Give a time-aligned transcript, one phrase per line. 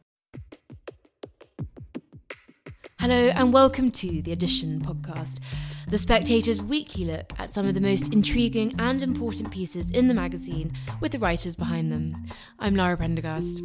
[3.00, 5.40] Hello and welcome to the Edition podcast,
[5.88, 10.16] The Spectator's weekly look at some of the most intriguing and important pieces in the
[10.16, 12.26] magazine with the writers behind them.
[12.58, 13.62] I'm Lara Prendergast.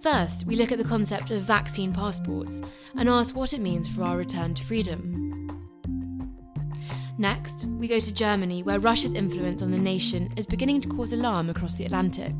[0.00, 2.62] First, we look at the concept of vaccine passports
[2.96, 5.48] and ask what it means for our return to freedom.
[7.18, 11.12] Next, we go to Germany, where Russia's influence on the nation is beginning to cause
[11.12, 12.32] alarm across the Atlantic.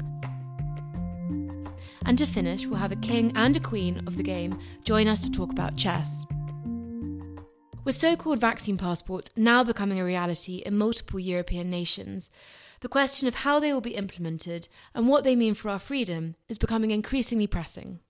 [2.06, 5.20] And to finish, we'll have a king and a queen of the game join us
[5.22, 6.24] to talk about chess.
[7.84, 12.30] With so called vaccine passports now becoming a reality in multiple European nations,
[12.80, 16.34] the question of how they will be implemented and what they mean for our freedom
[16.48, 18.00] is becoming increasingly pressing.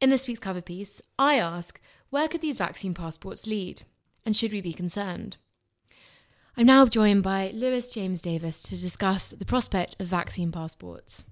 [0.00, 3.82] In this week's cover piece, I ask where could these vaccine passports lead,
[4.24, 5.38] and should we be concerned?
[6.56, 11.24] I'm now joined by Louis-James Davis to discuss the prospect of vaccine passports.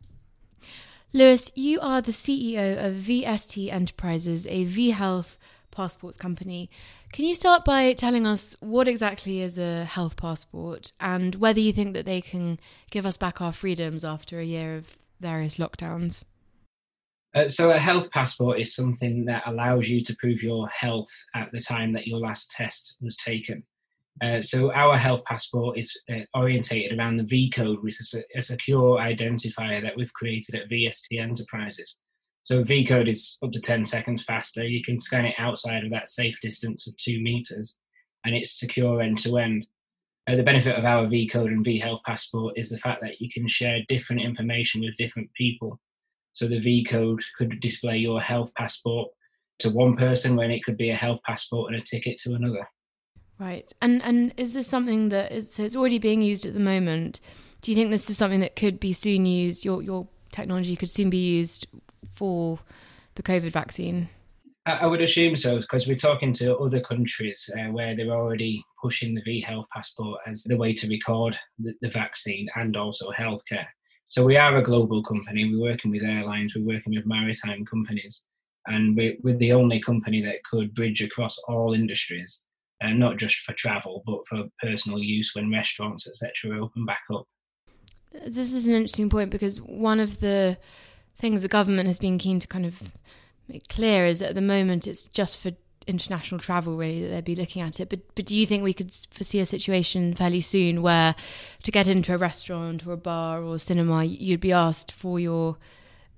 [1.12, 5.38] Louis, you are the CEO of VST Enterprises, a V Health
[5.74, 6.70] passports company.
[7.12, 11.72] Can you start by telling us what exactly is a health passport and whether you
[11.72, 12.58] think that they can
[12.90, 16.24] give us back our freedoms after a year of various lockdowns?
[17.34, 21.50] Uh, so, a health passport is something that allows you to prove your health at
[21.50, 23.64] the time that your last test was taken.
[24.22, 28.38] Uh, so, our health passport is uh, orientated around the V code, which is a,
[28.38, 32.03] a secure identifier that we've created at VST Enterprises.
[32.44, 34.68] So V code is up to 10 seconds faster.
[34.68, 37.78] You can scan it outside of that safe distance of two meters,
[38.24, 39.66] and it's secure end to end.
[40.28, 43.18] Uh, the benefit of our V code and V Health passport is the fact that
[43.18, 45.80] you can share different information with different people.
[46.34, 49.08] So the V code could display your health passport
[49.60, 52.68] to one person when it could be a health passport and a ticket to another.
[53.38, 53.72] Right.
[53.80, 57.20] And and is this something that is so it's already being used at the moment?
[57.62, 60.90] Do you think this is something that could be soon used your your technology could
[60.90, 61.66] soon be used
[62.12, 62.58] for
[63.14, 64.08] the COVID vaccine?
[64.66, 69.14] I would assume so because we're talking to other countries uh, where they're already pushing
[69.14, 73.66] the V Health passport as the way to record the, the, vaccine and also healthcare.
[74.08, 75.50] So we are a global company.
[75.50, 76.54] We're working with airlines.
[76.54, 78.26] We're working with maritime companies,
[78.66, 82.46] and we're, we're the only company that could bridge across all industries,
[82.80, 86.62] and uh, not just for travel but for personal use when restaurants etc.
[86.62, 87.26] open back up.
[88.26, 90.56] This is an interesting point because one of the
[91.16, 92.82] things the government has been keen to kind of
[93.48, 95.52] make clear is that at the moment it's just for
[95.86, 97.88] international travel really that they'd be looking at it.
[97.88, 101.14] But but do you think we could foresee a situation fairly soon where
[101.62, 105.56] to get into a restaurant or a bar or cinema you'd be asked for your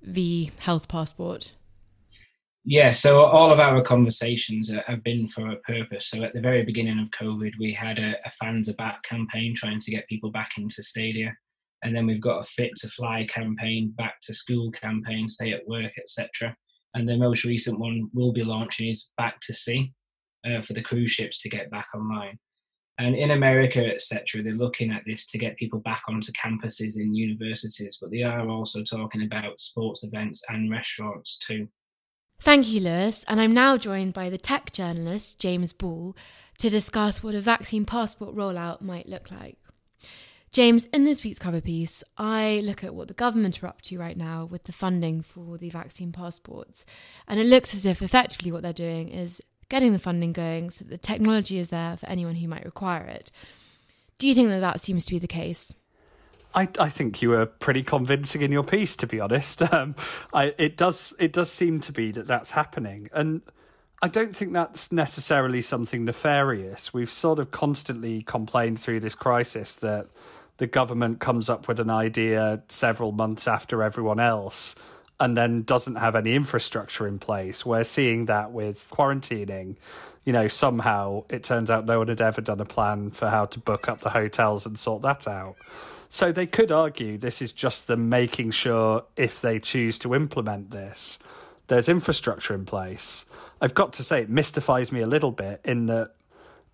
[0.01, 1.53] v health passport?
[2.63, 6.07] Yeah so all of our conversations have been for a purpose.
[6.07, 9.53] So at the very beginning of covid we had a, a fans are back campaign
[9.55, 11.35] trying to get people back into stadia
[11.83, 15.67] and then we've got a fit to fly campaign, back to school campaign, stay at
[15.67, 16.55] work, etc.
[16.93, 19.93] And the most recent one we'll be launching is back to sea
[20.45, 22.39] uh, for the cruise ships to get back online.
[22.99, 27.13] And in America, etc., they're looking at this to get people back onto campuses in
[27.13, 31.67] universities, but they are also talking about sports events and restaurants too.
[32.39, 33.23] Thank you, Louis.
[33.27, 36.15] And I'm now joined by the tech journalist, James Ball,
[36.57, 39.57] to discuss what a vaccine passport rollout might look like.
[40.51, 43.99] James, in this week's cover piece, I look at what the government are up to
[43.99, 46.85] right now with the funding for the vaccine passports.
[47.27, 50.85] And it looks as if effectively what they're doing is getting the funding going so
[50.85, 53.31] that the technology is there for anyone who might require it.
[54.17, 55.73] Do you think that that seems to be the case?
[56.55, 59.61] I, I think you were pretty convincing in your piece, to be honest.
[59.71, 59.95] Um,
[60.33, 63.41] I, it does it does seem to be that that's happening, and
[64.01, 66.93] I don't think that's necessarily something nefarious.
[66.93, 70.07] We've sort of constantly complained through this crisis that
[70.57, 74.75] the government comes up with an idea several months after everyone else
[75.19, 77.65] and then doesn't have any infrastructure in place.
[77.65, 79.75] We're seeing that with quarantining.
[80.25, 83.45] You know, somehow it turns out no one had ever done a plan for how
[83.45, 85.55] to book up the hotels and sort that out.
[86.09, 90.71] So they could argue this is just them making sure if they choose to implement
[90.71, 91.19] this,
[91.67, 93.25] there's infrastructure in place.
[93.59, 96.11] I've got to say, it mystifies me a little bit in that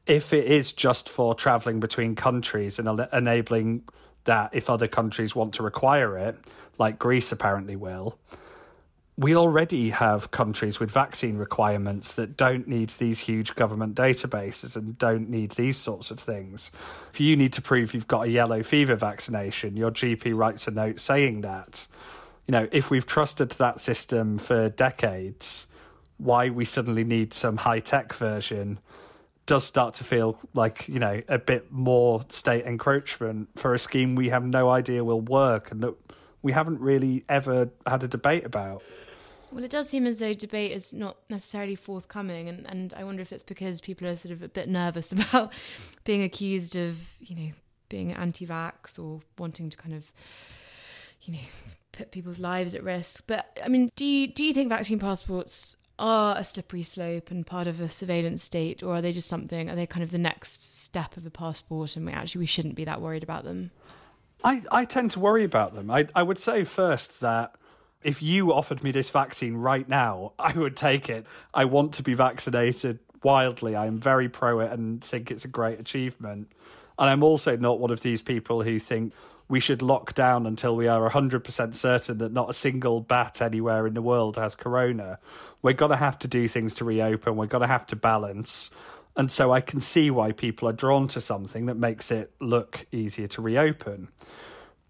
[0.06, 3.84] if it is just for traveling between countries and enabling
[4.26, 6.38] that if other countries want to require it,
[6.78, 8.18] like Greece apparently will,
[9.16, 14.98] we already have countries with vaccine requirements that don't need these huge government databases and
[14.98, 16.72] don't need these sorts of things.
[17.14, 20.72] If you need to prove you've got a yellow fever vaccination, your GP writes a
[20.72, 21.88] note saying that.
[22.48, 25.68] You know, if we've trusted that system for decades,
[26.18, 28.80] why we suddenly need some high tech version
[29.45, 34.16] does start to feel like, you know, a bit more state encroachment for a scheme
[34.16, 35.94] we have no idea will work and that
[36.42, 38.84] we haven't really ever had a debate about.
[39.51, 43.22] Well, it does seem as though debate is not necessarily forthcoming, and, and I wonder
[43.22, 45.54] if it's because people are sort of a bit nervous about
[46.04, 47.51] being accused of, you know,
[47.88, 50.12] being anti vax or wanting to kind of,
[51.22, 51.39] you know,
[51.92, 53.25] put people's lives at risk.
[53.28, 57.45] But I mean, do you, do you think vaccine passports are a slippery slope and
[57.45, 60.18] part of a surveillance state, or are they just something, are they kind of the
[60.18, 63.72] next step of a passport and we actually we shouldn't be that worried about them?
[64.44, 65.90] I, I tend to worry about them.
[65.90, 67.56] I, I would say first that
[68.04, 71.25] if you offered me this vaccine right now, I would take it.
[71.54, 73.75] I want to be vaccinated wildly.
[73.75, 76.51] I'm very pro it and think it's a great achievement.
[77.00, 79.13] And I'm also not one of these people who think
[79.54, 83.86] we should lock down until we are 100% certain that not a single bat anywhere
[83.86, 85.20] in the world has corona.
[85.62, 87.36] We're going to have to do things to reopen.
[87.36, 88.72] We're going to have to balance.
[89.16, 92.88] And so I can see why people are drawn to something that makes it look
[92.92, 94.08] easier to reopen.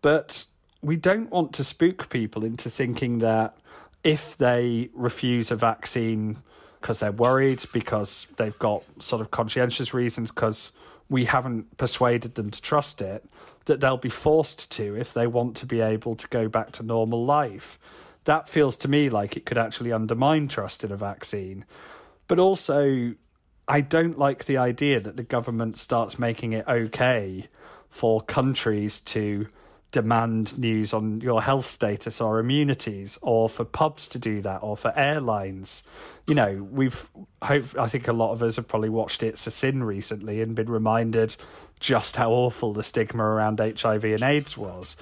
[0.01, 0.45] But
[0.81, 3.57] we don't want to spook people into thinking that
[4.01, 6.38] if they refuse a vaccine
[6.80, 10.71] because they're worried, because they've got sort of conscientious reasons, because
[11.09, 13.25] we haven't persuaded them to trust it,
[13.65, 16.83] that they'll be forced to if they want to be able to go back to
[16.83, 17.79] normal life.
[18.25, 21.65] That feels to me like it could actually undermine trust in a vaccine.
[22.27, 23.13] But also,
[23.67, 27.47] I don't like the idea that the government starts making it okay
[27.89, 29.47] for countries to
[29.94, 34.75] demand news on your health status or immunities, or for pubs to do that, or
[34.75, 35.84] for airlines.
[36.28, 37.10] You know, we've
[37.42, 40.56] hope I think a lot of us have probably watched It's a Sin recently and
[40.56, 41.38] been reminded
[41.80, 44.98] just how awful the stigma around HIV and AIDS was.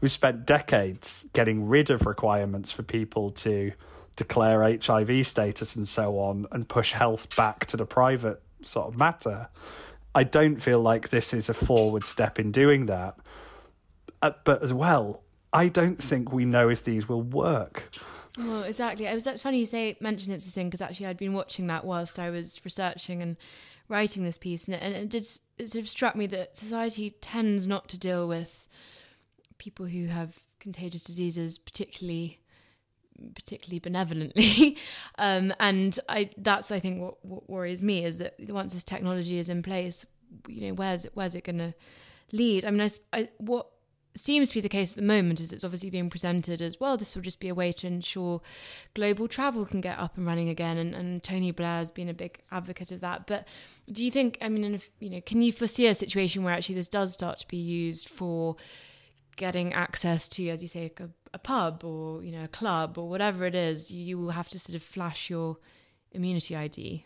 [0.00, 3.72] We've spent decades getting rid of requirements for people to
[4.14, 8.96] declare HIV status and so on and push health back to the private sort of
[8.96, 9.48] matter.
[10.14, 13.16] I don't feel like this is a forward step in doing that
[14.26, 17.90] uh, but as well, I don't think we know if these will work.
[18.36, 19.06] Well, exactly.
[19.06, 21.66] It was that's funny you say mention it's a sin because actually I'd been watching
[21.68, 23.36] that whilst I was researching and
[23.88, 25.22] writing this piece, and it, and it did
[25.58, 28.68] it sort of struck me that society tends not to deal with
[29.58, 32.40] people who have contagious diseases particularly
[33.34, 34.76] particularly benevolently
[35.18, 39.38] um, and I that's I think what, what worries me is that once this technology
[39.38, 40.04] is in place
[40.48, 41.74] you know where's it where's it going to
[42.32, 43.68] lead I mean I, I what
[44.18, 46.96] seems to be the case at the moment is it's obviously being presented as well
[46.96, 48.40] this will just be a way to ensure
[48.94, 52.40] global travel can get up and running again and, and tony blair's been a big
[52.50, 53.26] advocate of that.
[53.26, 53.46] But
[53.90, 56.88] do you think i mean you know can you foresee a situation where actually this
[56.88, 58.56] does start to be used for
[59.36, 63.08] getting access to as you say a, a pub or you know a club or
[63.08, 65.58] whatever it is you, you will have to sort of flash your
[66.12, 67.04] immunity id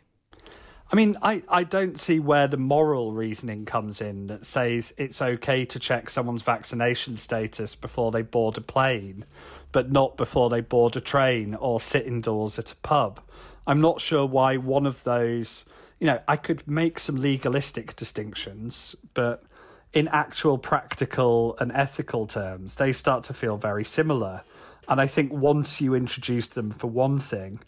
[0.92, 5.22] I mean, I, I don't see where the moral reasoning comes in that says it's
[5.22, 9.24] okay to check someone's vaccination status before they board a plane,
[9.70, 13.20] but not before they board a train or sit indoors at a pub.
[13.68, 15.64] I'm not sure why one of those,
[16.00, 19.44] you know, I could make some legalistic distinctions, but
[19.92, 24.42] in actual practical and ethical terms, they start to feel very similar.
[24.90, 27.60] And I think once you introduce them for one thing,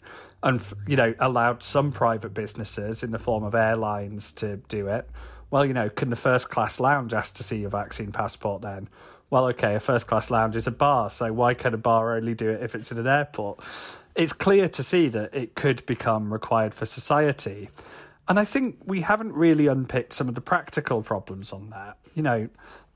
[0.43, 5.09] and you know allowed some private businesses in the form of airlines to do it
[5.49, 8.87] well you know can the first class lounge ask to see your vaccine passport then?
[9.29, 12.35] Well okay a first class lounge is a bar so why can a bar only
[12.35, 13.63] do it if it's in an airport?
[14.15, 17.69] It's clear to see that it could become required for society.
[18.27, 21.97] And i think we haven't really unpicked some of the practical problems on that.
[22.13, 22.49] You know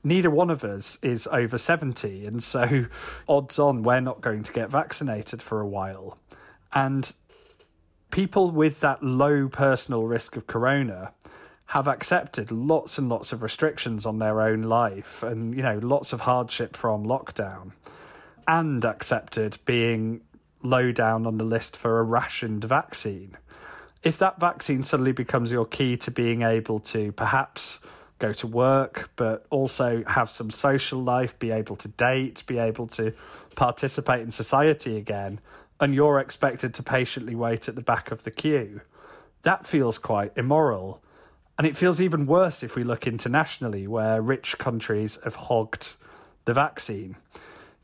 [0.04, 2.86] neither one of us is over 70 and so
[3.28, 6.18] odds on we're not going to get vaccinated for a while.
[6.72, 7.12] And
[8.10, 11.12] people with that low personal risk of corona
[11.66, 16.14] have accepted lots and lots of restrictions on their own life and you know lots
[16.14, 17.72] of hardship from lockdown
[18.46, 20.22] and accepted being
[20.62, 23.36] low down on the list for a rationed vaccine.
[24.02, 27.80] If that vaccine suddenly becomes your key to being able to perhaps
[28.18, 32.86] go to work but also have some social life be able to date be able
[32.86, 33.12] to
[33.54, 35.40] participate in society again
[35.80, 38.80] and you're expected to patiently wait at the back of the queue.
[39.42, 41.00] That feels quite immoral.
[41.56, 45.94] And it feels even worse if we look internationally, where rich countries have hogged
[46.44, 47.16] the vaccine.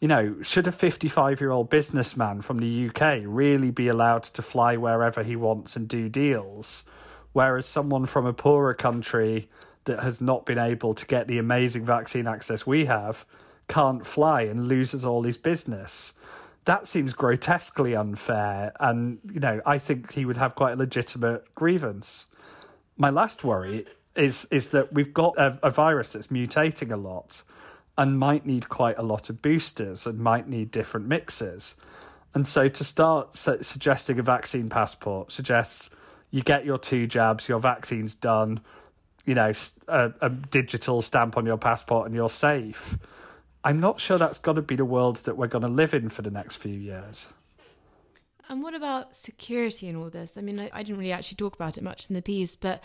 [0.01, 4.43] You know, should a 55 year old businessman from the UK really be allowed to
[4.43, 6.85] fly wherever he wants and do deals?
[7.33, 9.49] Whereas someone from a poorer country
[9.85, 13.25] that has not been able to get the amazing vaccine access we have
[13.69, 16.13] can't fly and loses all his business.
[16.65, 18.73] That seems grotesquely unfair.
[18.81, 22.27] And, you know, I think he would have quite a legitimate grievance.
[22.97, 27.43] My last worry is is that we've got a, a virus that's mutating a lot
[27.99, 31.77] and might need quite a lot of boosters and might need different mixes.
[32.35, 35.91] And so to start su- suggesting a vaccine passport suggests
[36.31, 38.61] you get your two jabs, your vaccine's done,
[39.25, 39.53] you know,
[39.89, 42.99] a, a digital stamp on your passport and you're safe.
[43.65, 46.11] I'm not sure that's going to be the world that we're going to live in
[46.11, 47.29] for the next few years.
[48.49, 50.37] And what about security in all this?
[50.37, 52.83] I mean, I, I, didn't really actually talk about it much in the piece, but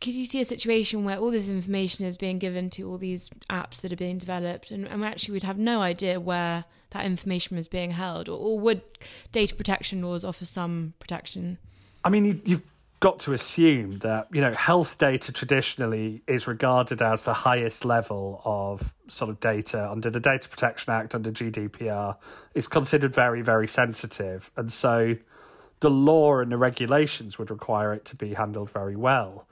[0.00, 3.30] could you see a situation where all this information is being given to all these
[3.48, 7.56] apps that are being developed and, and actually we'd have no idea where that information
[7.56, 8.28] was being held?
[8.28, 8.82] Or, or would
[9.30, 11.58] data protection laws offer some protection?
[12.04, 12.62] I mean, you, you've
[13.06, 18.42] got to assume that you know health data traditionally is regarded as the highest level
[18.44, 22.16] of sort of data under the Data Protection Act under GDPR.
[22.52, 25.14] It's considered very very sensitive, and so
[25.78, 29.46] the law and the regulations would require it to be handled very well.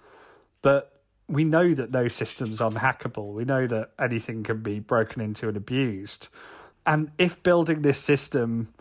[0.60, 3.34] But we know that no system's unhackable.
[3.34, 6.26] We know that anything can be broken into and abused.
[6.86, 8.74] And if building this system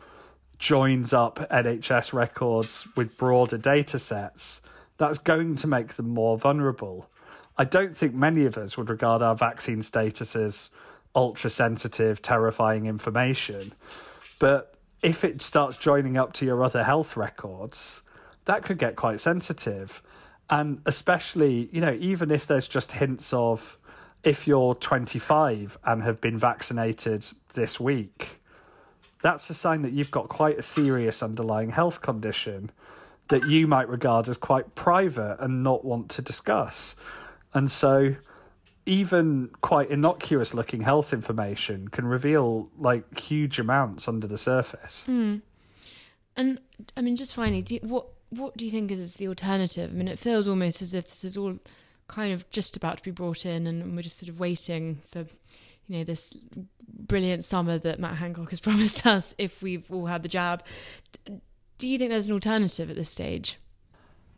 [0.60, 4.62] joins up NHS records with broader data sets,
[4.98, 7.10] that's going to make them more vulnerable.
[7.58, 10.70] I don't think many of us would regard our vaccine status as
[11.16, 13.74] ultra sensitive, terrifying information.
[14.40, 18.02] But if it starts joining up to your other health records,
[18.46, 20.02] that could get quite sensitive.
[20.50, 23.78] And especially, you know, even if there's just hints of
[24.24, 28.42] if you're 25 and have been vaccinated this week,
[29.24, 32.70] that's a sign that you've got quite a serious underlying health condition
[33.30, 36.96] that you might regard as quite private and not want to discuss.
[37.54, 38.16] And so
[38.86, 45.06] even quite innocuous looking health information can reveal like huge amounts under the surface.
[45.10, 45.42] Mm.
[46.36, 46.60] And
[46.98, 49.90] I mean, just finally, you, what what do you think is the alternative?
[49.90, 51.58] I mean, it feels almost as if this is all
[52.08, 55.26] kind of just about to be brought in, and we're just sort of waiting for
[55.88, 56.34] you know, this
[56.88, 60.64] brilliant summer that Matt Hancock has promised us if we've all had the jab.
[61.78, 63.58] Do you think there's an alternative at this stage?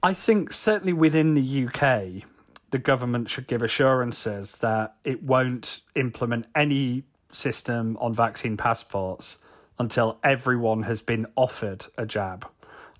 [0.02, 2.24] I think certainly within the UK,
[2.72, 9.38] the government should give assurances that it won't implement any system on vaccine passports
[9.78, 12.48] until everyone has been offered a jab.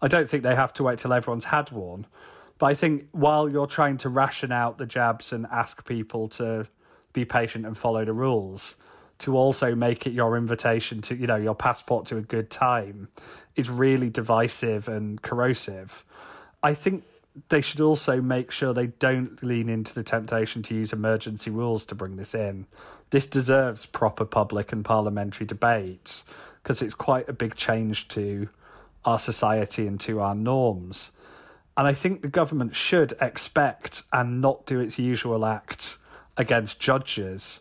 [0.02, 2.06] I don't think they have to wait till everyone's had one.
[2.58, 6.68] But I think while you're trying to ration out the jabs and ask people to
[7.16, 8.76] be patient and follow the rules
[9.20, 13.08] to also make it your invitation to you know your passport to a good time
[13.56, 16.04] is really divisive and corrosive.
[16.62, 17.06] I think
[17.50, 21.86] they should also make sure they don't lean into the temptation to use emergency rules
[21.88, 22.66] to bring this in.
[23.10, 26.24] This deserves proper public and parliamentary debate
[26.64, 28.50] because it's quite a big change to
[29.04, 31.12] our society and to our norms.
[31.78, 35.98] And i think the government should expect and not do its usual act
[36.38, 37.60] against judges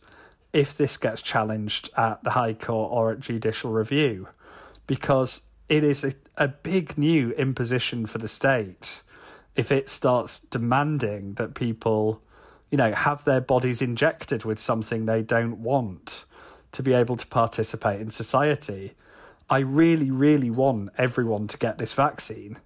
[0.52, 4.28] if this gets challenged at the High Court or at judicial review,
[4.86, 9.02] because it is a, a big new imposition for the state
[9.56, 12.20] if it starts demanding that people,
[12.70, 16.24] you know, have their bodies injected with something they don't want
[16.72, 18.94] to be able to participate in society.
[19.48, 22.58] I really, really want everyone to get this vaccine,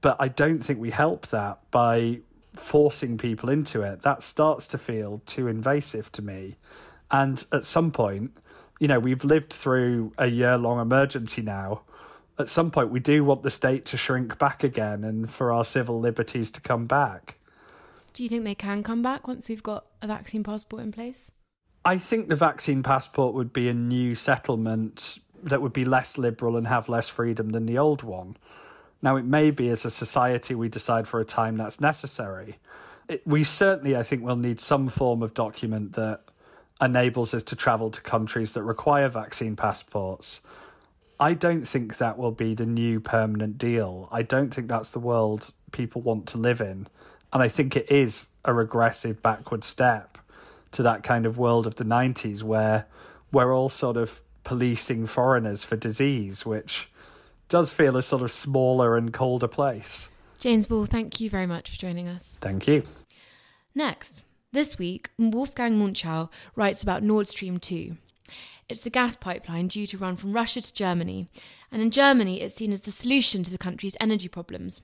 [0.00, 2.20] but I don't think we help that by
[2.54, 6.56] forcing people into it, that starts to feel too invasive to me.
[7.10, 8.36] And at some point,
[8.80, 11.82] you know, we've lived through a year long emergency now.
[12.38, 15.64] At some point, we do want the state to shrink back again and for our
[15.64, 17.38] civil liberties to come back.
[18.12, 21.30] Do you think they can come back once we've got a vaccine passport in place?
[21.84, 26.56] I think the vaccine passport would be a new settlement that would be less liberal
[26.56, 28.36] and have less freedom than the old one.
[29.02, 32.58] Now, it may be as a society we decide for a time that's necessary.
[33.08, 36.20] It, we certainly, I think, will need some form of document that
[36.80, 40.40] enables us to travel to countries that require vaccine passports.
[41.18, 44.08] I don't think that will be the new permanent deal.
[44.10, 46.86] I don't think that's the world people want to live in.
[47.32, 50.18] And I think it is a regressive backward step
[50.72, 52.86] to that kind of world of the 90s where
[53.30, 56.88] we're all sort of policing foreigners for disease, which
[57.52, 60.08] does feel a sort of smaller and colder place.
[60.38, 62.38] James Ball, thank you very much for joining us.
[62.40, 62.82] Thank you.
[63.74, 67.94] Next, this week, Wolfgang Munchau writes about Nord Stream 2.
[68.70, 71.28] It's the gas pipeline due to run from Russia to Germany,
[71.70, 74.80] and in Germany it's seen as the solution to the country's energy problems.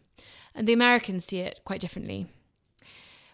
[0.54, 2.26] And the Americans see it quite differently.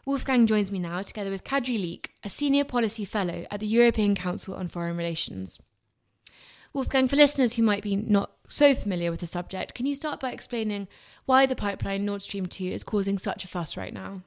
[0.06, 4.14] Wolfgang joins me now, together with Kadri Liik, a senior policy fellow at the European
[4.14, 5.58] Council on Foreign Relations.
[6.74, 10.18] Wolfgang, for listeners who might be not so familiar with the subject, can you start
[10.18, 10.88] by explaining
[11.24, 14.22] why the pipeline Nord Stream 2 is causing such a fuss right now?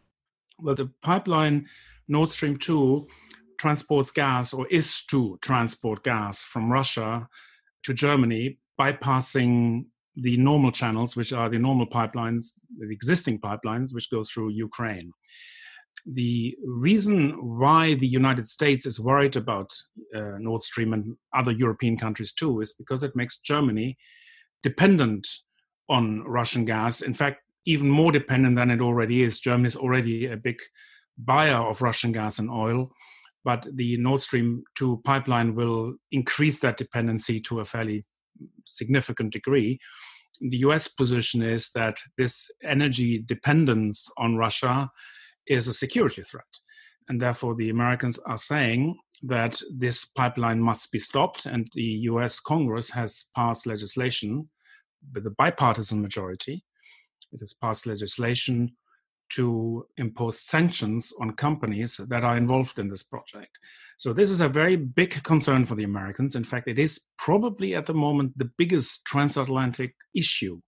[0.57, 1.67] Well, the pipeline
[2.07, 3.05] Nord Stream 2
[3.59, 7.27] transports gas or is to transport gas from Russia
[7.83, 14.09] to Germany, bypassing the normal channels, which are the normal pipelines, the existing pipelines, which
[14.09, 15.11] go through Ukraine.
[16.05, 19.71] The reason why the United States is worried about
[20.15, 23.97] uh, Nord Stream and other European countries too is because it makes Germany
[24.63, 25.27] dependent
[25.89, 27.01] on Russian gas.
[27.01, 29.39] In fact, even more dependent than it already is.
[29.39, 30.59] Germany is already a big
[31.17, 32.91] buyer of Russian gas and oil
[33.47, 38.05] but the Nord Stream 2 pipeline will increase that dependency to a fairly
[38.65, 39.79] significant degree.
[40.41, 44.91] The US position is that this energy dependence on Russia
[45.47, 46.45] is a security threat.
[47.09, 51.45] And therefore, the Americans are saying that this pipeline must be stopped.
[51.45, 54.49] And the US Congress has passed legislation
[55.13, 56.63] with a bipartisan majority.
[57.31, 58.75] It has passed legislation
[59.29, 63.57] to impose sanctions on companies that are involved in this project.
[63.97, 66.35] So, this is a very big concern for the Americans.
[66.35, 70.61] In fact, it is probably at the moment the biggest transatlantic issue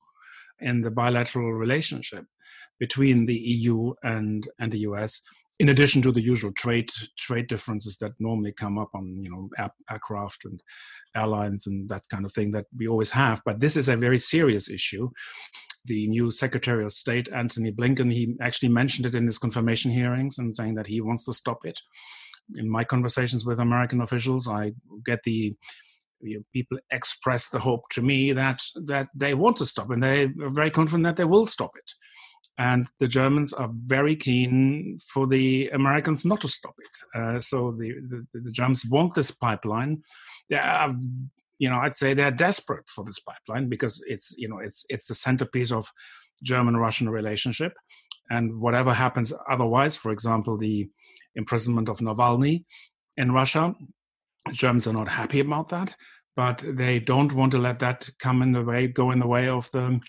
[0.60, 2.26] in the bilateral relationship
[2.80, 5.22] between the EU and, and the US.
[5.60, 9.50] In addition to the usual trade trade differences that normally come up on you know
[9.58, 10.64] air, aircraft and
[11.18, 14.20] airlines and that kind of thing that we always have, but this is a very
[14.20, 15.10] serious issue,
[15.86, 20.38] the new Secretary of State, Antony Blinken, he actually mentioned it in his confirmation hearings
[20.38, 21.80] and saying that he wants to stop it.
[22.56, 24.72] In my conversations with American officials, I
[25.06, 25.56] get the
[26.22, 30.04] you know, people express the hope to me that that they want to stop and
[30.04, 31.92] they are very confident that they will stop it.
[32.60, 37.20] And the Germans are very keen for the Americans not to stop it.
[37.20, 40.04] Uh, so the, the, the Germans want this pipeline.
[40.50, 40.94] They are
[41.60, 45.08] you know, I'd say they're desperate for this pipeline because it's, you know, it's it's
[45.08, 45.92] the centerpiece of
[46.42, 47.74] German-Russian relationship,
[48.30, 50.90] and whatever happens otherwise, for example, the
[51.36, 52.64] imprisonment of Navalny
[53.18, 53.76] in Russia,
[54.48, 55.96] the Germans are not happy about that,
[56.36, 59.50] but they don't want to let that come in the way, go in the way
[59.50, 60.00] of the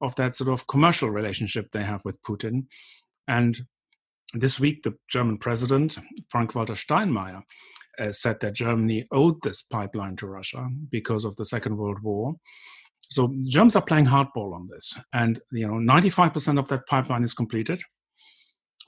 [0.00, 2.66] of that sort of commercial relationship they have with Putin,
[3.28, 3.58] and
[4.34, 5.98] this week the German president
[6.30, 7.42] Frank-Walter Steinmeier
[7.98, 12.34] uh, said that Germany owed this pipeline to Russia because of the Second World War.
[12.98, 17.34] So Germans are playing hardball on this, and you know, 95% of that pipeline is
[17.34, 17.82] completed.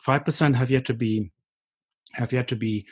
[0.00, 1.30] Five percent have yet to be
[2.14, 2.86] have yet to be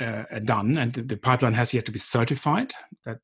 [0.00, 2.72] uh, done, and the, the, pipeline has yet to be certified.
[3.04, 3.18] That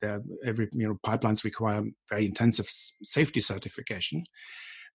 [0.45, 4.23] every you know pipelines require very intensive safety certification.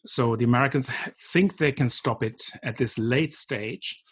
[0.07, 0.91] So the Americans
[1.33, 4.03] think they can stop it at this late stage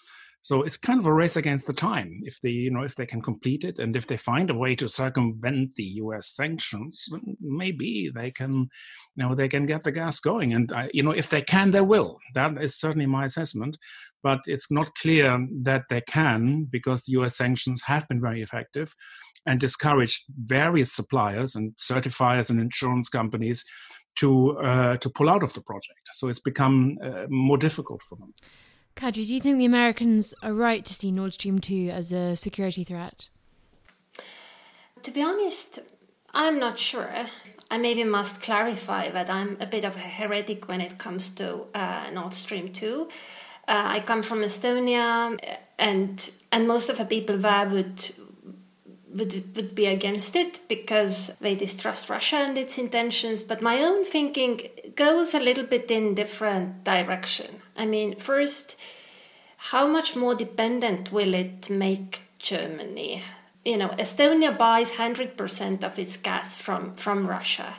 [0.40, 2.20] so it's kind of a race against the time.
[2.22, 4.74] If they, you know, if they can complete it, and if they find a way
[4.76, 6.28] to circumvent the U.S.
[6.28, 7.06] sanctions,
[7.40, 8.68] maybe they can, you
[9.16, 10.54] know, they can get the gas going.
[10.54, 12.18] And uh, you know, if they can, they will.
[12.34, 13.76] That is certainly my assessment.
[14.22, 17.36] But it's not clear that they can because the U.S.
[17.36, 18.94] sanctions have been very effective
[19.46, 23.64] and discouraged various suppliers and certifiers and insurance companies
[24.18, 26.00] to uh, to pull out of the project.
[26.12, 28.34] So it's become uh, more difficult for them.
[28.98, 32.34] Kadri, do you think the Americans are right to see Nord Stream 2 as a
[32.34, 33.28] security threat?
[35.04, 35.78] To be honest,
[36.34, 37.08] I'm not sure.
[37.70, 41.66] I maybe must clarify that I'm a bit of a heretic when it comes to
[41.74, 43.08] uh, Nord Stream 2.
[43.68, 45.38] Uh, I come from Estonia,
[45.78, 48.10] and and most of the people there would
[49.14, 53.44] would would be against it because they distrust Russia and its intentions.
[53.44, 54.62] But my own thinking
[54.96, 57.62] goes a little bit in different direction.
[57.78, 58.76] I mean, first,
[59.70, 63.22] how much more dependent will it make Germany?
[63.64, 67.74] You know, Estonia buys hundred percent of its gas from from Russia.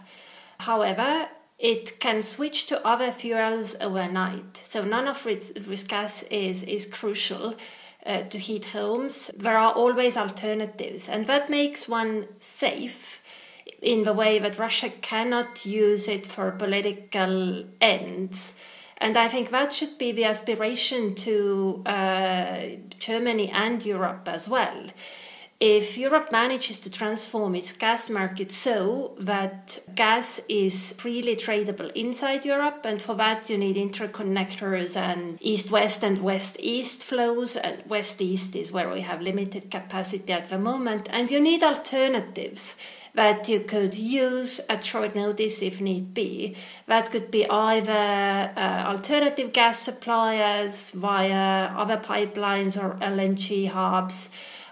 [0.60, 4.62] However, it can switch to other fuels overnight.
[4.64, 7.56] So none of its, its gas is is crucial
[8.06, 9.30] uh, to heat homes.
[9.36, 13.22] There are always alternatives, and that makes one safe
[13.82, 18.54] in the way that Russia cannot use it for political ends.
[19.02, 22.62] And I think that should be the aspiration to uh,
[23.00, 24.90] Germany and Europe as well.
[25.60, 32.46] if Europe manages to transform its gas market so that gas is freely tradable inside
[32.46, 37.84] Europe, and for that you need interconnectors and east west and west east flows, and
[37.88, 42.76] west east is where we have limited capacity at the moment, and you need alternatives
[43.13, 46.56] that you could use at short notice if need be.
[46.88, 54.30] That could be either uh, alternative gas suppliers via other pipelines or LNG hubs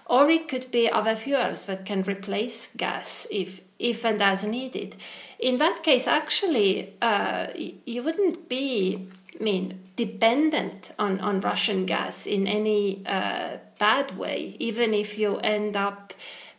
[0.08, 4.96] or it could be other fuels that can replace gas if if and as needed.
[5.38, 9.06] In that case, actually, uh, you wouldn't be,
[9.38, 15.36] I mean, dependent on, on Russian gas in any uh, bad way, even if you
[15.38, 16.12] end up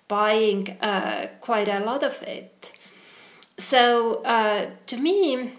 [0.10, 2.74] buying uh, quite a lot of it.
[3.58, 5.54] So, uh, to me,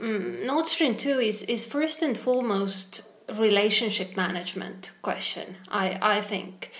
[0.00, 3.02] mm, Nord Stream 2 is, is first and foremost
[3.34, 6.70] relationship management question, I, I think.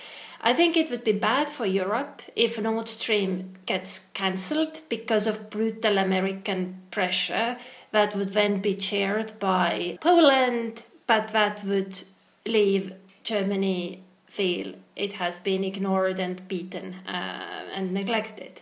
[0.41, 5.49] I think it would be bad for Europe if Nord Stream gets cancelled because of
[5.49, 7.57] brutal American pressure
[7.91, 12.03] that would then be chaired by Poland, but that would
[12.45, 18.61] leave Germany feel it has been ignored and beaten uh, and neglected.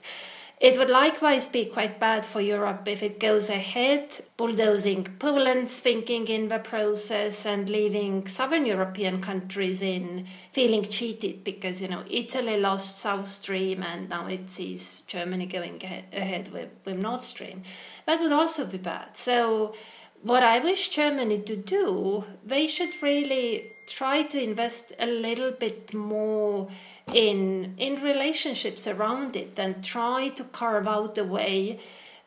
[0.60, 6.28] It would likewise be quite bad for Europe if it goes ahead, bulldozing Poland's thinking
[6.28, 12.60] in the process and leaving southern European countries in feeling cheated because, you know, Italy
[12.60, 15.80] lost South Stream and now it sees Germany going
[16.12, 17.62] ahead with, with Nord Stream.
[18.08, 19.15] That would also be bad.
[19.15, 19.76] So,
[20.23, 25.93] what I wish Germany to do, they should really try to invest a little bit
[25.93, 26.67] more
[27.13, 31.80] in in relationships around it and try to carve out a way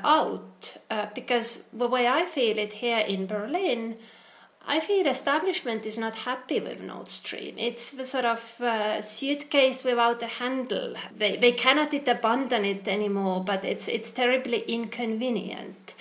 [0.02, 3.96] out uh, because the way I feel it here in Berlin
[4.66, 7.54] I feel establishment is not happy with Nord Stream.
[7.58, 10.94] It's the sort of uh, suitcase without a handle.
[11.16, 15.94] They, they cannot abandon it anymore, but it's it's terribly inconvenient.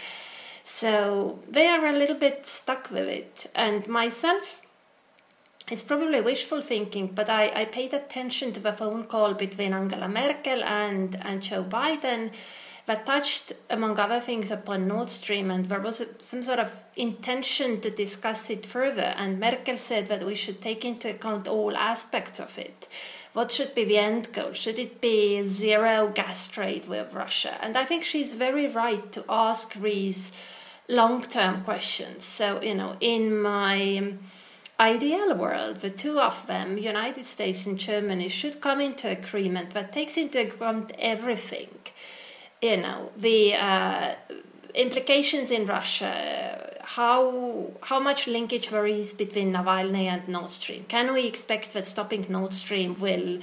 [0.70, 3.50] So they are a little bit stuck with it.
[3.56, 4.62] And myself,
[5.68, 10.08] it's probably wishful thinking, but I, I paid attention to the phone call between Angela
[10.08, 12.32] Merkel and, and Joe Biden
[12.86, 16.72] that touched, among other things, upon Nord Stream, and there was a, some sort of
[16.96, 19.14] intention to discuss it further.
[19.18, 22.88] And Merkel said that we should take into account all aspects of it.
[23.34, 24.54] What should be the end goal?
[24.54, 27.58] Should it be zero gas trade with Russia?
[27.60, 30.32] And I think she's very right to ask these
[30.90, 32.26] long term questions.
[32.26, 34.14] So, you know, in my
[34.80, 39.94] ideal world, the two of them, United States and Germany, should come into agreement that
[39.94, 41.70] takes into account everything.
[42.62, 44.16] You know, the uh,
[44.74, 50.86] implications in Russia, how how much linkage there is between Navalny and Nord Stream.
[50.88, 53.40] Can we expect that stopping Nord Stream will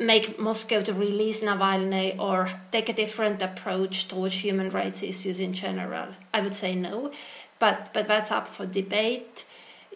[0.00, 5.52] make Moscow to release Navalny or take a different approach towards human rights issues in
[5.52, 6.08] general?
[6.32, 7.12] I would say no,
[7.58, 9.44] but but that's up for debate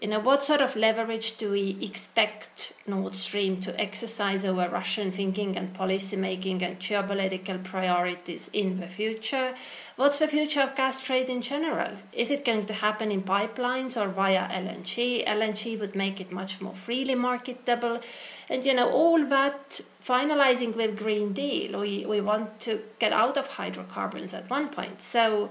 [0.02, 5.12] you know, what sort of leverage do we expect Nord Stream to exercise over Russian
[5.12, 9.54] thinking and policy making and geopolitical priorities in the future?
[9.96, 11.92] What's the future of gas trade in general?
[12.12, 15.24] Is it going to happen in pipelines or via LNG?
[15.26, 18.00] LNG would make it much more freely marketable.
[18.48, 23.36] And, you know, all that finalizing with Green Deal, we, we want to get out
[23.36, 25.00] of hydrocarbons at one point.
[25.00, 25.50] So,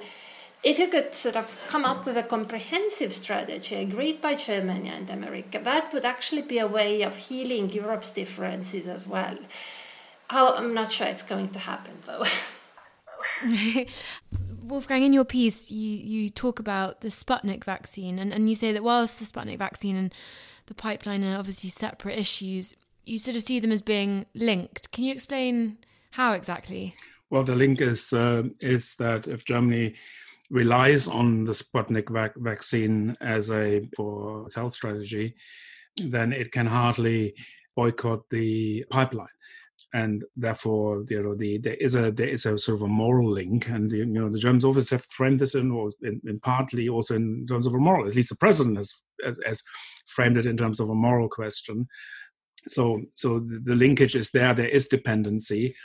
[0.64, 5.10] if you could sort of come up with a comprehensive strategy agreed by Germany and
[5.10, 9.38] America, that would actually be a way of healing Europe's differences as well.
[10.30, 12.24] How, I'm not sure it's going to happen though.
[14.64, 18.72] Wolfgang, in your piece, you, you talk about the Sputnik vaccine, and, and you say
[18.72, 20.14] that whilst the Sputnik vaccine and
[20.68, 22.74] the pipeline are obviously separate issues,
[23.04, 24.92] you sort of see them as being linked.
[24.92, 25.78] Can you explain
[26.12, 26.96] how exactly?
[27.30, 29.96] Well, the link is uh, is that if Germany
[30.50, 35.36] relies on the Sputnik vac- vaccine as a for health strategy,
[35.98, 37.34] then it can hardly
[37.76, 39.28] boycott the pipeline.
[39.96, 43.30] And therefore, you know, the, there is a there is a sort of a moral
[43.30, 46.90] link, and you know, the Germans always have framed this in, or in, in partly
[46.90, 48.08] also in terms of a moral.
[48.08, 49.62] At least the president has, has, has
[50.08, 51.88] framed it in terms of a moral question.
[52.68, 54.54] So, so the linkage is there.
[54.54, 55.76] There is dependency,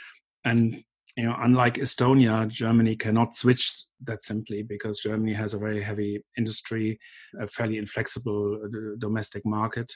[0.43, 0.83] and
[1.17, 6.23] you know, unlike Estonia, Germany cannot switch that simply because Germany has a very heavy
[6.37, 6.99] industry,
[7.41, 9.91] a fairly inflexible uh, domestic market.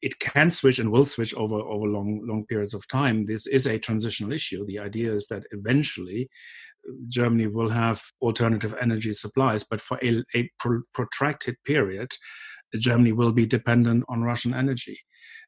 [0.00, 3.24] It can switch and will switch over over long long periods of time.
[3.24, 4.64] This is a transitional issue.
[4.66, 6.28] The idea is that eventually
[7.08, 12.10] Germany will have alternative energy supplies, but for a, a pro- protracted period,
[12.76, 14.98] Germany will be dependent on Russian energy.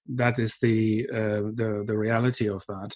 [0.06, 2.94] that is the uh, the the reality of that.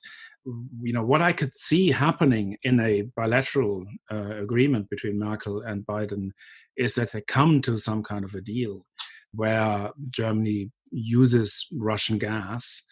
[0.83, 5.85] You know what I could see happening in a bilateral uh, agreement between Merkel and
[5.85, 6.31] Biden
[6.77, 8.87] is that they come to some kind of a deal
[9.33, 12.83] where Germany uses Russian gas,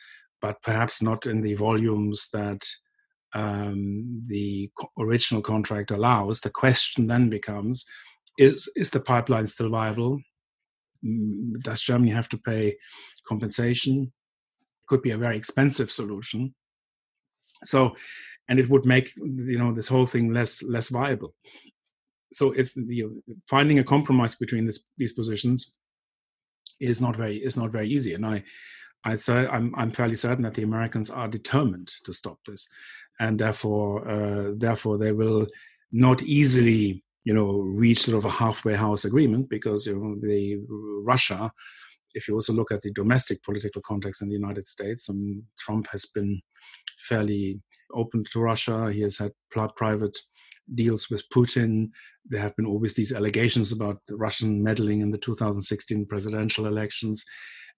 [0.42, 2.62] but perhaps not in the volumes that
[3.34, 6.40] um, the original contract allows.
[6.40, 7.84] The question then becomes:
[8.38, 10.20] Is is the pipeline still viable?
[11.04, 12.76] Mm, does Germany have to pay
[13.26, 14.12] compensation?
[14.88, 16.54] Could be a very expensive solution.
[17.64, 17.96] So,
[18.48, 21.34] and it would make you know this whole thing less less viable.
[22.32, 25.72] So it's you know, finding a compromise between this, these positions
[26.80, 28.14] is not very is not very easy.
[28.14, 28.44] And I
[29.04, 32.68] I say I'm I'm fairly certain that the Americans are determined to stop this,
[33.20, 35.46] and therefore uh, therefore they will
[35.92, 40.60] not easily you know reach sort of a halfway house agreement because you know the
[41.04, 41.52] Russia.
[42.14, 45.86] If you also look at the domestic political context in the United States, and Trump
[45.88, 46.40] has been
[46.96, 47.60] fairly
[47.94, 48.92] open to Russia.
[48.92, 49.32] He has had
[49.76, 50.16] private
[50.74, 51.90] deals with Putin.
[52.24, 57.24] There have been always these allegations about Russian meddling in the 2016 presidential elections.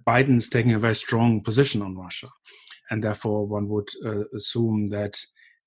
[0.07, 2.29] Biden is taking a very strong position on Russia,
[2.91, 5.19] and therefore one would uh, assume that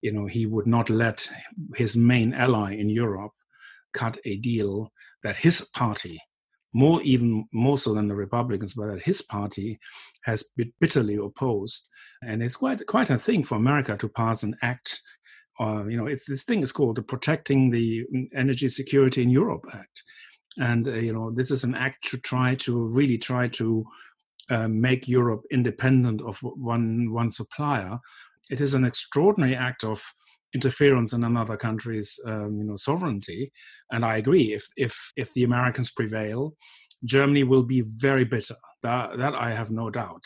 [0.01, 1.29] you know he would not let
[1.75, 3.33] his main ally in Europe
[3.93, 4.91] cut a deal
[5.23, 6.19] that his party
[6.73, 9.79] more even more so than the Republicans, but that his party
[10.23, 11.87] has been bitterly opposed.
[12.23, 15.01] And it's quite quite a thing for America to pass an act
[15.61, 18.05] uh, you know, it's this thing is called the Protecting the
[18.35, 20.03] Energy Security in Europe Act,
[20.57, 23.85] and uh, you know, this is an act to try to really try to
[24.49, 27.99] uh, make Europe independent of one one supplier.
[28.49, 30.03] It is an extraordinary act of
[30.53, 33.51] interference in another country's um, you know sovereignty,
[33.91, 34.53] and I agree.
[34.53, 36.55] If if if the Americans prevail,
[37.05, 38.55] Germany will be very bitter.
[38.83, 40.25] That that I have no doubt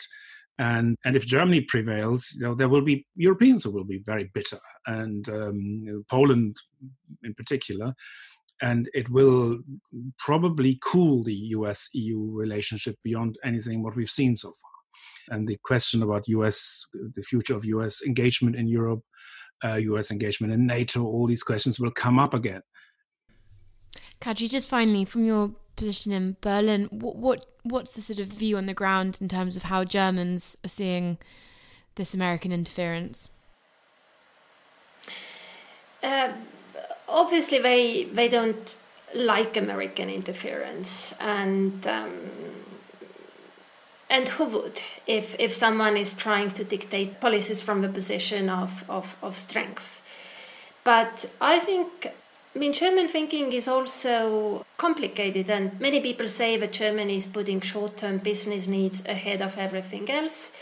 [0.58, 4.30] and and if Germany prevails, you know, there will be Europeans who will be very
[4.32, 6.56] bitter, and um, Poland
[7.24, 7.94] in particular,
[8.62, 9.58] and it will
[10.18, 11.88] probably cool the U.S.
[11.92, 15.36] EU relationship beyond anything what we've seen so far.
[15.36, 16.86] And the question about U.S.
[16.94, 18.02] the future of U.S.
[18.06, 19.02] engagement in Europe,
[19.64, 20.10] uh, U.S.
[20.10, 22.62] engagement in NATO, all these questions will come up again.
[24.20, 28.56] Kadri, just finally, from your position in Berlin, what, what what's the sort of view
[28.56, 31.18] on the ground in terms of how Germans are seeing
[31.96, 33.30] this American interference?
[36.02, 36.32] Uh,
[37.08, 38.74] obviously, they they don't
[39.14, 42.12] like American interference, and um,
[44.08, 48.84] and who would if if someone is trying to dictate policies from a position of,
[48.88, 50.00] of, of strength?
[50.84, 52.12] But I think
[52.56, 57.60] I mean, German thinking is also complicated, and many people say that Germany is putting
[57.60, 60.52] short term business needs ahead of everything else.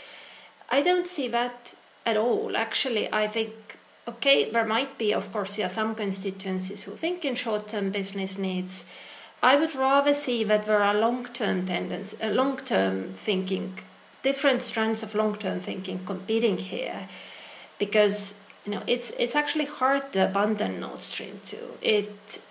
[0.69, 1.73] I don't see that
[2.05, 2.57] at all.
[2.57, 3.77] Actually, I think,
[4.09, 8.37] okay, there might be, of course, yeah, some constituencies who think in short term business
[8.37, 8.83] needs.
[9.41, 13.79] I would rather see that there are long term tendencies, uh, long term thinking,
[14.23, 17.07] different strands of long term thinking competing here,
[17.77, 21.57] because you know, it's it's actually hard to abandon Nord Stream 2.
[21.81, 22.41] It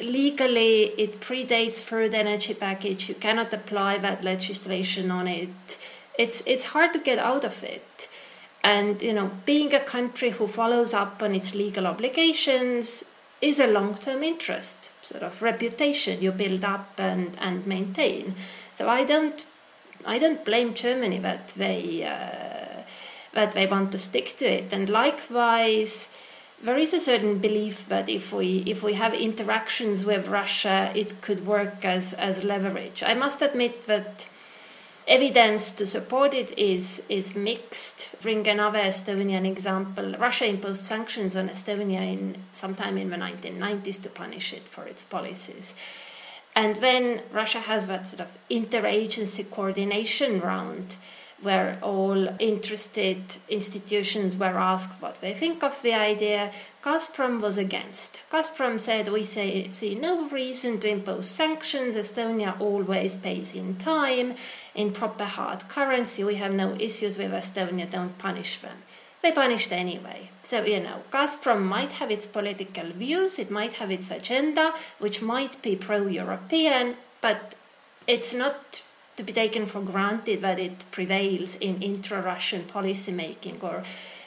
[0.00, 3.08] legally it predates third energy package.
[3.08, 5.78] You cannot apply that legislation on it.
[6.18, 8.08] It's it's hard to get out of it.
[8.64, 13.04] And you know, being a country who follows up on its legal obligations
[13.40, 18.34] is a long-term interest, sort of reputation you build up and and maintain.
[18.72, 19.46] So I don't
[20.04, 22.04] I don't blame Germany that they.
[22.04, 22.82] Uh,
[23.36, 24.72] that they want to stick to it.
[24.72, 26.08] And likewise,
[26.60, 31.20] there is a certain belief that if we if we have interactions with Russia, it
[31.20, 33.02] could work as as leverage.
[33.06, 34.26] I must admit that
[35.06, 38.14] evidence to support it is is mixed.
[38.22, 40.14] Bring another Estonian example.
[40.18, 45.04] Russia imposed sanctions on Estonia in sometime in the 1990s to punish it for its
[45.04, 45.74] policies.
[46.54, 50.96] And then Russia has that sort of interagency coordination round
[51.42, 56.50] where all interested institutions were asked what they think of the idea.
[56.82, 58.20] Gazprom was against.
[58.30, 61.94] Gazprom said, We say, see no reason to impose sanctions.
[61.94, 64.34] Estonia always pays in time,
[64.74, 66.24] in proper hard currency.
[66.24, 68.78] We have no issues with Estonia, don't punish them.
[69.22, 70.30] They punished anyway.
[70.42, 75.20] So, you know, Gazprom might have its political views, it might have its agenda, which
[75.20, 77.54] might be pro European, but
[78.06, 78.82] it's not
[79.16, 83.82] to be taken for granted that it prevails in intra-Russian policymaking or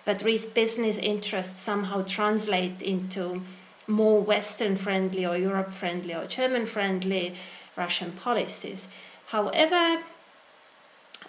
[0.06, 3.42] that these business interests somehow translate into
[3.88, 7.34] more Western friendly or Europe friendly or German friendly
[7.76, 8.88] Russian policies.
[9.28, 10.04] However,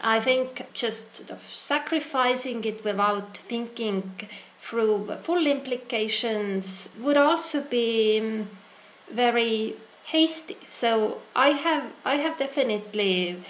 [0.00, 4.12] I think just sort of sacrificing it without thinking
[4.60, 8.48] through the full implications would also be um,
[9.12, 9.74] very
[10.10, 10.58] hasty.
[10.68, 13.42] So I have I have definitely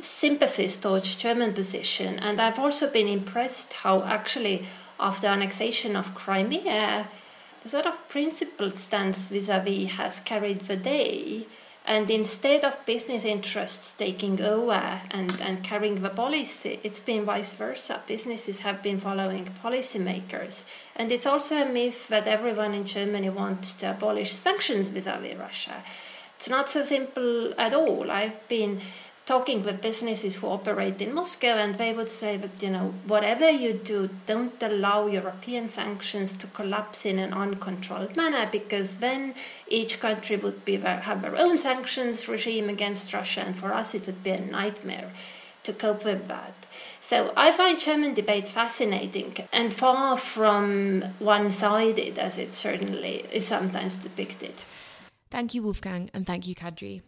[0.00, 4.66] sympathies towards German position, and I've also been impressed how actually
[4.98, 7.08] after annexation of Crimea,
[7.62, 11.46] the sort of principled stance vis-a-vis has carried the day.
[11.86, 17.54] And instead of business interests taking over and, and carrying the policy, it's been vice
[17.54, 18.02] versa.
[18.06, 20.64] Businesses have been following policymakers.
[20.94, 25.18] And it's also a myth that everyone in Germany wants to abolish sanctions vis a
[25.18, 25.82] vis Russia.
[26.36, 28.10] It's not so simple at all.
[28.10, 28.80] I've been
[29.26, 33.48] talking with businesses who operate in Moscow, and they would say that you know whatever
[33.48, 39.34] you do, don't allow European sanctions to collapse in an uncontrolled manner, because then
[39.68, 44.06] each country would be have their own sanctions regime against Russia, and for us it
[44.06, 45.12] would be a nightmare
[45.62, 46.54] to cope with that.
[47.00, 53.94] So I find German debate fascinating and far from one-sided, as it certainly is sometimes
[53.94, 54.54] depicted.
[55.30, 57.02] Thank you, Wolfgang, and thank you, Kadri.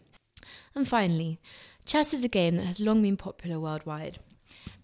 [0.75, 1.39] And finally,
[1.85, 4.19] Chess is a game that has long been popular worldwide.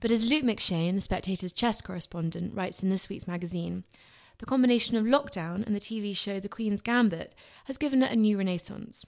[0.01, 3.85] But as Luke McShane, the Spectator's chess correspondent, writes in this week's magazine,
[4.39, 7.35] the combination of lockdown and the TV show The Queen's Gambit
[7.65, 9.05] has given it a new renaissance.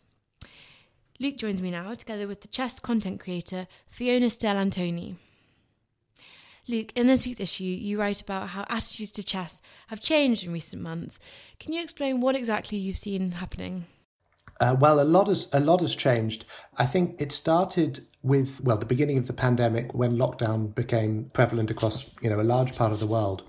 [1.18, 5.16] Luke joins me now, together with the chess content creator Fiona Steil-Antoni.
[6.66, 10.52] Luke, in this week's issue, you write about how attitudes to chess have changed in
[10.52, 11.18] recent months.
[11.58, 13.86] Can you explain what exactly you've seen happening?
[14.60, 16.44] Uh, well, a lot has a lot has changed.
[16.76, 21.70] I think it started with well the beginning of the pandemic when lockdown became prevalent
[21.70, 23.42] across you know a large part of the world,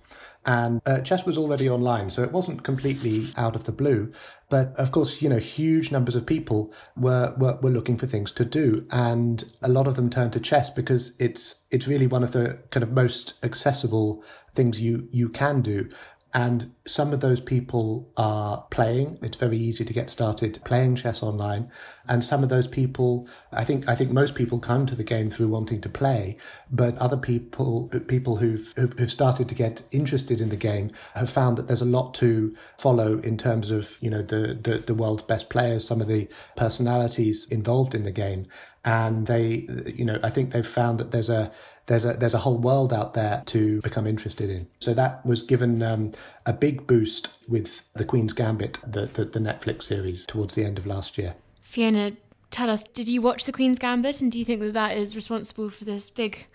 [0.46, 4.12] and uh, chess was already online, so it wasn't completely out of the blue.
[4.50, 8.32] But of course, you know, huge numbers of people were, were were looking for things
[8.34, 12.24] to do, and a lot of them turned to chess because it's it's really one
[12.24, 15.90] of the kind of most accessible things you you can do
[16.34, 19.20] and some of those people are playing.
[19.22, 21.70] It's very easy to get started playing chess online.
[22.08, 25.30] And some of those people i think i think most people come to the game
[25.30, 26.38] through wanting to play.
[26.72, 31.58] But other people people who've who've, started to get interested in the game have found
[31.58, 35.24] that there's a lot to follow in terms of you know the the, the world's
[35.24, 38.48] best players some of the personalities involved in the game.
[38.84, 41.52] And they you know i think they've found that there's a
[41.88, 44.68] there's a there's a whole world out there to become interested in.
[44.80, 46.12] So that was given um,
[46.46, 50.78] a big boost with the Queen's Gambit, the, the, the Netflix series, towards the end
[50.78, 51.34] of last year.
[51.60, 52.14] Fiona,
[52.50, 55.16] tell us, did you watch the Queen's Gambit, and do you think that that is
[55.16, 56.46] responsible for this big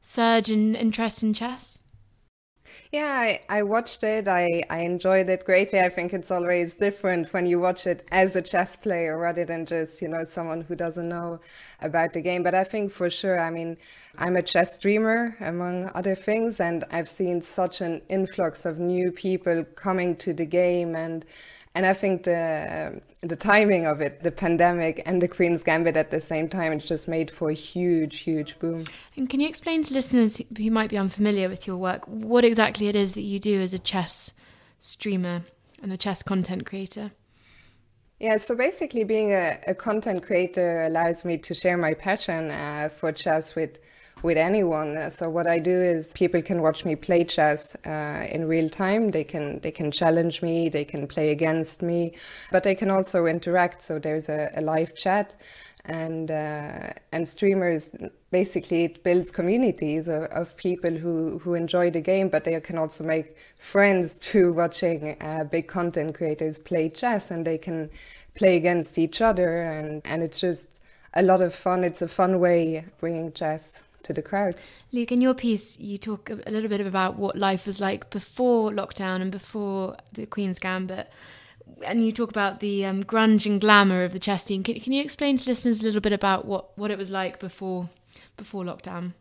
[0.00, 1.83] surge in interest in chess?
[2.92, 4.26] Yeah, I, I watched it.
[4.28, 5.80] I, I enjoyed it greatly.
[5.80, 9.66] I think it's always different when you watch it as a chess player rather than
[9.66, 11.40] just, you know, someone who doesn't know
[11.80, 12.42] about the game.
[12.42, 13.76] But I think for sure, I mean,
[14.18, 19.10] I'm a chess streamer, among other things, and I've seen such an influx of new
[19.12, 21.24] people coming to the game and
[21.74, 26.10] and I think the the timing of it, the pandemic and the Queen's Gambit at
[26.10, 28.84] the same time, it's just made for a huge, huge boom.
[29.16, 32.88] And can you explain to listeners who might be unfamiliar with your work what exactly
[32.88, 34.34] it is that you do as a chess
[34.78, 35.42] streamer
[35.82, 37.12] and a chess content creator?
[38.20, 42.88] Yeah, so basically, being a, a content creator allows me to share my passion uh,
[42.88, 43.80] for chess with
[44.24, 45.10] with anyone.
[45.10, 49.10] So what I do is people can watch me play chess uh, in real time.
[49.10, 52.14] They can they can challenge me, they can play against me,
[52.50, 53.82] but they can also interact.
[53.82, 55.34] So there's a, a live chat,
[55.84, 57.90] and uh, and streamers
[58.30, 62.78] basically it builds communities of, of, people who who enjoy the game, but they can
[62.78, 67.90] also make friends through watching uh, big content creators play chess, and they can
[68.34, 70.80] play against each other, and and it's just
[71.12, 71.84] a lot of fun.
[71.84, 74.56] It's a fun way bringing chess to the crowd.
[74.92, 78.70] Luke, in your piece, you talk a little bit about what life was like before
[78.70, 81.10] lockdown and before the Queen's Gambit.
[81.84, 84.62] And you talk about the um, grunge and glamour of the chess scene.
[84.62, 87.40] Can, can you explain to listeners a little bit about what, what it was like
[87.40, 87.88] before
[88.36, 89.12] before lockdown?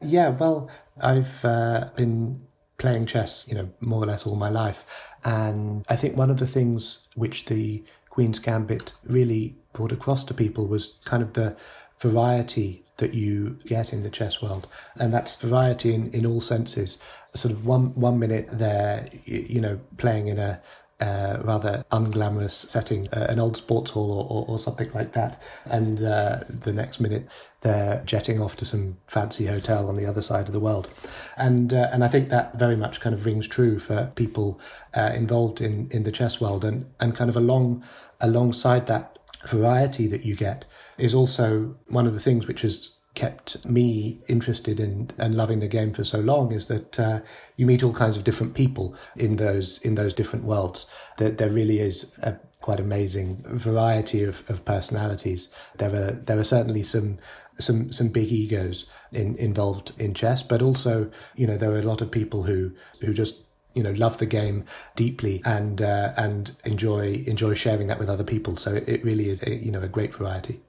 [0.00, 2.40] Yeah, well, I've uh, been
[2.78, 4.84] playing chess, you know, more or less all my life,
[5.24, 10.34] and I think one of the things which the Queen's Gambit really brought across to
[10.34, 11.56] people was kind of the
[12.00, 14.66] variety that you get in the chess world,
[14.98, 16.98] and that's variety in, in all senses.
[17.34, 20.60] Sort of one one minute they're you know playing in a
[21.00, 25.42] uh, rather unglamorous setting, uh, an old sports hall or, or, or something like that,
[25.66, 27.28] and uh, the next minute
[27.60, 30.88] they're jetting off to some fancy hotel on the other side of the world,
[31.36, 34.58] and uh, and I think that very much kind of rings true for people
[34.96, 37.84] uh, involved in, in the chess world, and and kind of along
[38.20, 40.64] alongside that variety that you get
[40.98, 45.66] is also one of the things which has kept me interested in and loving the
[45.66, 47.18] game for so long is that uh,
[47.56, 50.86] you meet all kinds of different people in those in those different worlds.
[51.18, 55.48] There, there really is a quite amazing variety of, of personalities.
[55.78, 57.18] There are there are certainly some
[57.58, 61.90] some some big egos in, involved in chess, but also you know there are a
[61.90, 62.70] lot of people who
[63.00, 63.36] who just
[63.74, 68.24] you know love the game deeply and uh, and enjoy enjoy sharing that with other
[68.24, 68.56] people.
[68.56, 70.60] So it, it really is a, you know a great variety.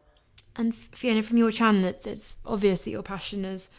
[0.58, 3.70] And Fiona, from your channel, it's it's obvious that your passion is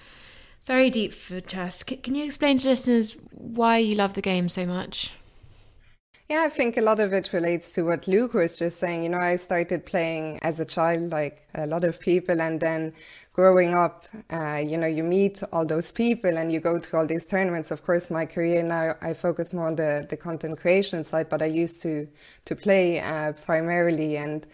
[0.64, 1.84] very deep for chess.
[1.88, 5.12] C- can you explain to listeners why you love the game so much?
[6.28, 9.02] Yeah, I think a lot of it relates to what Luke was just saying.
[9.02, 12.92] You know, I started playing as a child, like a lot of people, and then
[13.32, 17.06] growing up, uh, you know, you meet all those people and you go to all
[17.06, 17.70] these tournaments.
[17.70, 21.40] Of course, my career now, I focus more on the, the content creation side, but
[21.40, 22.06] I used to
[22.44, 24.46] to play uh, primarily, and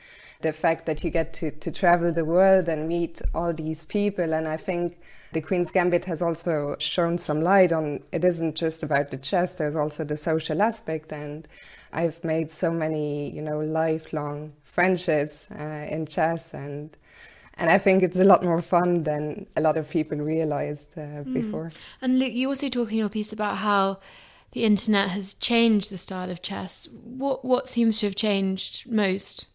[0.45, 4.33] the fact that you get to, to travel the world and meet all these people,
[4.35, 5.01] and I think
[5.33, 9.55] the Queen's Gambit has also shown some light on it isn't just about the chess,
[9.55, 11.13] there's also the social aspect.
[11.13, 11.49] And
[11.93, 16.53] I've made so many, you know, lifelong friendships uh, in chess.
[16.53, 16.97] And
[17.57, 21.01] and I think it's a lot more fun than a lot of people realized uh,
[21.01, 21.33] mm.
[21.33, 21.73] before.
[22.03, 24.01] And Luke, you also talk in your piece about how
[24.53, 26.87] the internet has changed the style of chess.
[27.03, 29.51] What what seems to have changed most?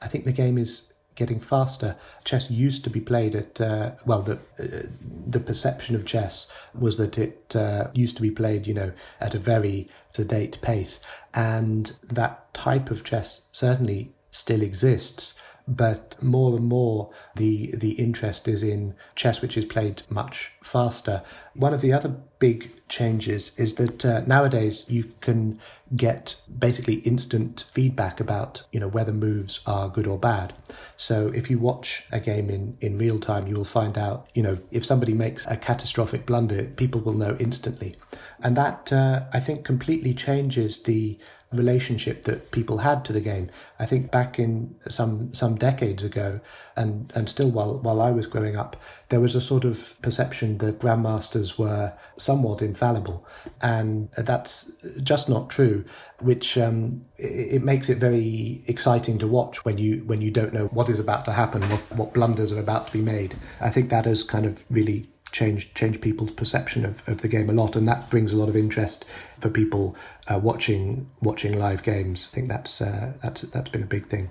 [0.00, 0.82] I think the game is
[1.14, 1.96] getting faster.
[2.24, 4.86] Chess used to be played at uh, well, the uh,
[5.26, 9.34] the perception of chess was that it uh, used to be played, you know, at
[9.34, 11.00] a very sedate pace,
[11.34, 15.34] and that type of chess certainly still exists
[15.68, 21.22] but more and more the the interest is in chess, which is played much faster.
[21.54, 25.60] One of the other big changes is that uh, nowadays you can
[25.96, 30.54] get basically instant feedback about you know whether moves are good or bad.
[30.96, 34.42] So if you watch a game in in real time, you will find out you
[34.42, 37.96] know if somebody makes a catastrophic blunder, people will know instantly,
[38.42, 41.18] and that uh, I think completely changes the
[41.52, 43.50] relationship that people had to the game.
[43.78, 46.40] I think back in some some decades ago,
[46.76, 48.76] and and still while while I was growing up,
[49.08, 53.26] there was a sort of perception that grandmasters were somewhat infallible,
[53.62, 54.70] and that's
[55.02, 55.84] just not true.
[56.20, 60.52] Which um, it, it, makes it very exciting to watch when you when you don't
[60.52, 63.36] know what is about to happen, what what blunders are about to be made.
[63.60, 67.50] I think that has kind of really change change people's perception of, of the game
[67.50, 69.04] a lot, and that brings a lot of interest
[69.38, 69.96] for people
[70.28, 72.28] uh, watching watching live games.
[72.30, 74.30] I think that's uh, that's that's been a big thing.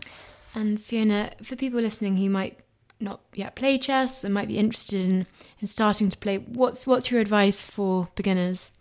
[0.56, 2.60] And Fiona, for people listening who might
[3.00, 5.28] not yet play chess and might be interested in,
[5.60, 8.72] in starting to play, what's what's your advice for beginners?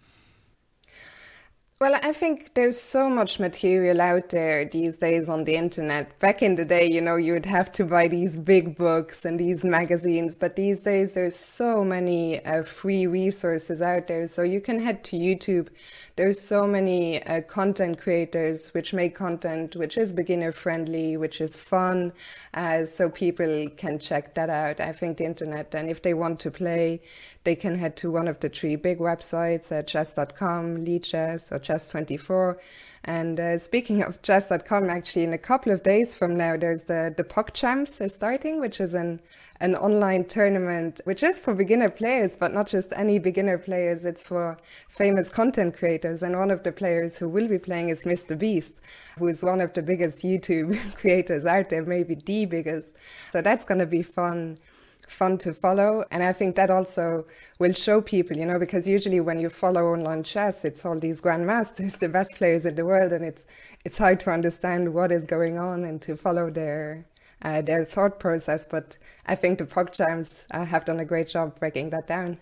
[1.78, 6.18] Well, I think there's so much material out there these days on the internet.
[6.20, 9.38] Back in the day, you know, you would have to buy these big books and
[9.38, 14.26] these magazines, but these days there's so many uh, free resources out there.
[14.26, 15.68] So you can head to YouTube
[16.16, 21.56] there's so many uh, content creators which make content which is beginner friendly, which is
[21.56, 22.14] fun,
[22.54, 24.80] uh, so people can check that out.
[24.80, 27.02] I think the internet, and if they want to play,
[27.44, 32.56] they can head to one of the three big websites, uh, chess.com, Lichess, or Chess24.
[33.04, 37.14] And uh, speaking of chess.com, actually, in a couple of days from now, there's the,
[37.16, 39.20] the PogChamps starting, which is an
[39.60, 44.04] an online tournament, which is for beginner players, but not just any beginner players.
[44.04, 44.58] It's for
[44.88, 46.22] famous content creators.
[46.22, 48.38] And one of the players who will be playing is Mr.
[48.38, 48.74] Beast,
[49.18, 52.88] who is one of the biggest YouTube creators out there, maybe the biggest.
[53.32, 54.58] So that's going to be fun
[55.06, 57.24] fun to follow and i think that also
[57.58, 61.20] will show people you know because usually when you follow online chess it's all these
[61.20, 63.44] grandmasters the best players in the world and it's
[63.84, 67.06] it's hard to understand what is going on and to follow their
[67.42, 68.96] uh, their thought process but
[69.26, 72.38] I think the PogChamps uh, have done a great job breaking that down.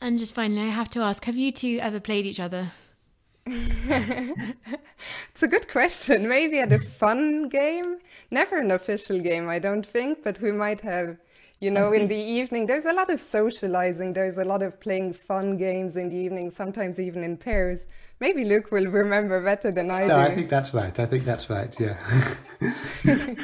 [0.00, 2.72] And just finally, I have to ask have you two ever played each other?
[3.46, 6.28] it's a good question.
[6.28, 7.98] Maybe at a fun game.
[8.30, 11.16] Never an official game, I don't think, but we might have,
[11.60, 12.08] you know, in mm-hmm.
[12.08, 12.66] the evening.
[12.66, 16.50] There's a lot of socializing, there's a lot of playing fun games in the evening,
[16.50, 17.86] sometimes even in pairs.
[18.20, 20.08] Maybe Luke will remember better than I no, do.
[20.08, 20.98] No, I think that's right.
[20.98, 22.34] I think that's right, yeah.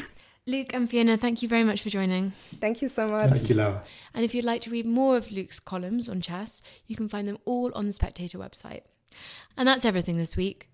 [0.46, 2.30] Luke and Fiona, thank you very much for joining.
[2.30, 3.30] Thank you so much.
[3.30, 3.82] Thank you, Laura.
[4.12, 7.28] And if you'd like to read more of Luke's columns on chess, you can find
[7.28, 8.82] them all on the Spectator website.
[9.56, 10.68] And that's everything this week.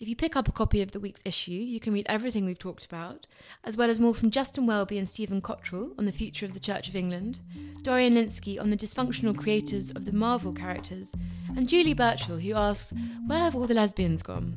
[0.00, 2.58] If you pick up a copy of the week's issue, you can read everything we've
[2.58, 3.26] talked about,
[3.64, 6.58] as well as more from Justin Welby and Stephen Cottrell on the future of the
[6.58, 7.40] Church of England,
[7.82, 11.14] Dorian Lynskey on the dysfunctional creators of the Marvel characters,
[11.54, 12.94] and Julie Burchill, who asks,
[13.26, 14.56] Where have all the lesbians gone?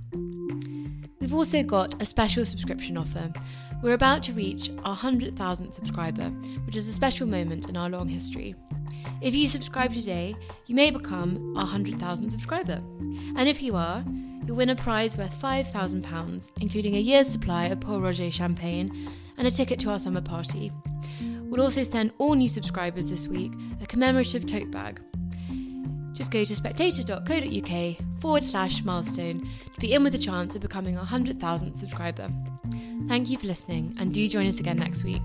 [1.19, 3.29] We've also got a special subscription offer
[3.81, 6.29] We're about to reach our 100,000th subscriber,
[6.65, 8.55] which is a special moment in our long history.
[9.19, 10.37] If you subscribe today,
[10.67, 12.81] you may become our 100,000th subscriber.
[13.35, 14.05] And if you are,
[14.45, 19.47] you'll win a prize worth £5,000, including a year's supply of Pol Roger champagne and
[19.47, 20.71] a ticket to our summer party.
[21.41, 25.01] We'll also send all new subscribers this week a commemorative tote bag.
[26.13, 30.97] Just go to spectator.co.uk forward slash milestone to be in with a chance of becoming
[30.97, 32.29] a 100,000th subscriber.
[33.07, 35.21] Thank you for listening and do join us again next week.